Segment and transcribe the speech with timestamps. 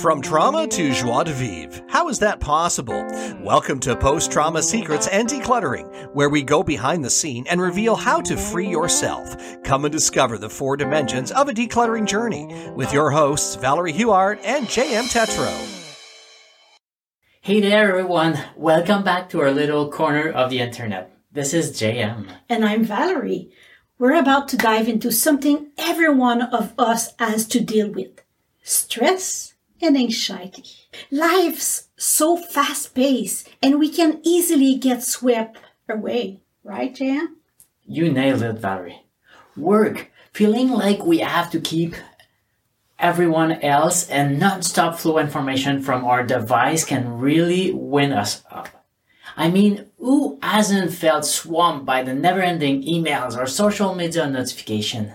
[0.00, 1.84] From trauma to joie de vivre.
[1.88, 3.04] How is that possible?
[3.42, 7.96] Welcome to Post Trauma Secrets and Decluttering, where we go behind the scene and reveal
[7.96, 9.34] how to free yourself.
[9.64, 14.38] Come and discover the four dimensions of a decluttering journey with your hosts, Valerie Huart
[14.44, 15.50] and JM Tetro.
[17.40, 18.38] Hey there, everyone.
[18.54, 21.10] Welcome back to our little corner of the internet.
[21.32, 22.30] This is JM.
[22.48, 23.50] And I'm Valerie.
[23.98, 28.22] We're about to dive into something every one of us has to deal with
[28.62, 30.64] stress and anxiety.
[31.10, 35.58] Life's so fast paced and we can easily get swept
[35.88, 37.36] away, right, Jan?
[37.86, 39.04] You nailed it, Valerie.
[39.56, 41.94] Work, feeling like we have to keep
[42.98, 48.68] everyone else and non-stop flow information from our device can really win us up.
[49.36, 55.12] I mean, who hasn't felt swamped by the never-ending emails or social media notification?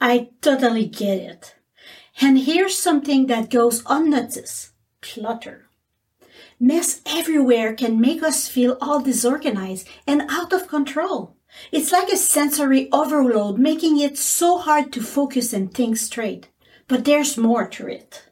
[0.00, 1.55] I totally get it.
[2.20, 5.66] And here's something that goes unnoticed clutter.
[6.58, 11.36] Mess everywhere can make us feel all disorganized and out of control.
[11.70, 16.48] It's like a sensory overload, making it so hard to focus and think straight.
[16.88, 18.24] But there's more to it.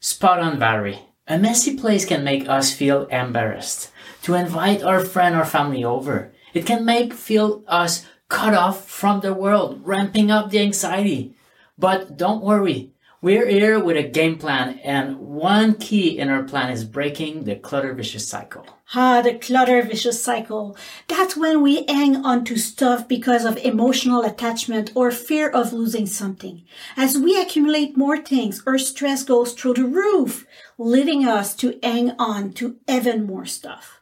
[0.00, 1.00] Spot on, Valerie.
[1.26, 3.90] A messy place can make us feel embarrassed
[4.22, 6.32] to invite our friend or family over.
[6.54, 11.34] It can make feel us cut off from the world, ramping up the anxiety.
[11.78, 16.70] But don't worry, we're here with a game plan, and one key in our plan
[16.70, 18.66] is breaking the clutter vicious cycle.
[18.94, 20.76] Ah, the clutter vicious cycle.
[21.08, 26.06] That's when we hang on to stuff because of emotional attachment or fear of losing
[26.06, 26.62] something.
[26.96, 30.46] As we accumulate more things, our stress goes through the roof,
[30.78, 34.00] leading us to hang on to even more stuff.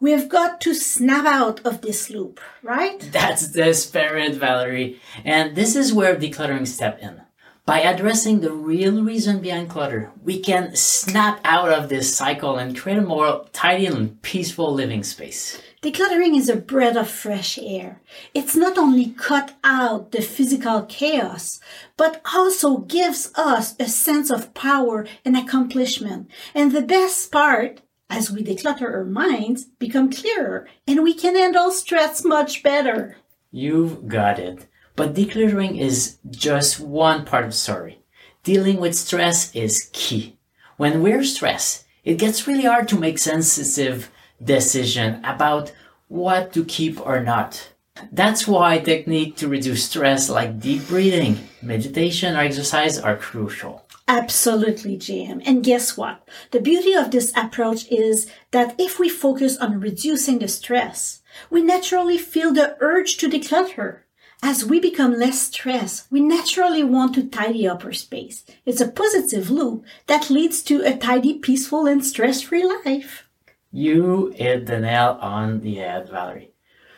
[0.00, 3.00] We've got to snap out of this loop, right?
[3.12, 5.00] That's the spirit, Valerie.
[5.24, 7.22] And this is where decluttering step in.
[7.66, 12.76] By addressing the real reason behind clutter, we can snap out of this cycle and
[12.76, 15.62] create a more tidy and peaceful living space.
[15.80, 18.02] Decluttering is a breath of fresh air.
[18.34, 21.58] It's not only cut out the physical chaos,
[21.96, 26.30] but also gives us a sense of power and accomplishment.
[26.54, 31.70] And the best part, as we declutter our minds, become clearer and we can handle
[31.70, 33.16] stress much better.
[33.50, 34.66] You've got it.
[34.96, 37.98] But decluttering is just one part of the story.
[38.44, 40.36] Dealing with stress is key.
[40.76, 44.10] When we're stressed, it gets really hard to make sensitive
[44.42, 45.72] decision about
[46.08, 47.70] what to keep or not.
[48.12, 53.86] That's why technique to reduce stress like deep breathing, meditation or exercise are crucial.
[54.06, 55.42] Absolutely, JM.
[55.46, 56.28] And guess what?
[56.50, 61.62] The beauty of this approach is that if we focus on reducing the stress, we
[61.62, 64.03] naturally feel the urge to declutter.
[64.42, 68.44] As we become less stressed, we naturally want to tidy up our space.
[68.66, 73.26] It's a positive loop that leads to a tidy, peaceful, and stress-free life.
[73.72, 76.50] You hit the nail on the head, Valerie.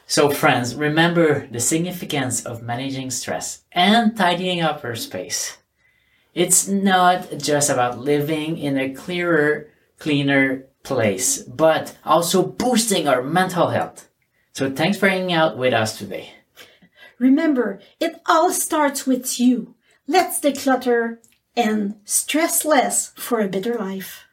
[0.09, 5.59] So friends, remember the significance of managing stress and tidying up our space.
[6.35, 9.69] It's not just about living in a clearer,
[9.99, 14.09] cleaner place, but also boosting our mental health.
[14.53, 16.33] So thanks for hanging out with us today.
[17.19, 19.75] Remember, it all starts with you.
[20.07, 21.19] Let's declutter
[21.57, 24.27] and stress less for a better life.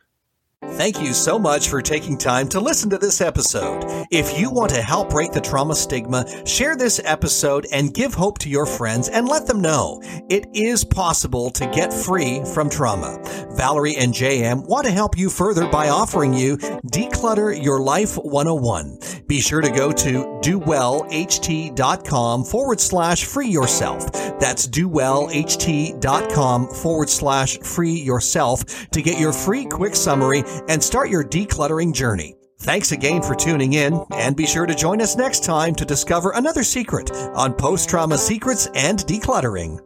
[0.71, 3.83] Thank you so much for taking time to listen to this episode.
[4.09, 8.39] If you want to help break the trauma stigma, share this episode and give hope
[8.39, 13.21] to your friends and let them know it is possible to get free from trauma.
[13.55, 18.97] Valerie and JM want to help you further by offering you Declutter Your Life 101.
[19.33, 24.11] Be sure to go to dowellht.com forward slash free yourself.
[24.39, 31.23] That's dowellht.com forward slash free yourself to get your free quick summary and start your
[31.23, 32.35] decluttering journey.
[32.59, 36.33] Thanks again for tuning in, and be sure to join us next time to discover
[36.35, 39.79] another secret on post trauma secrets and decluttering.